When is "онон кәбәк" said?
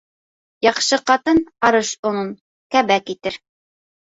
2.11-3.15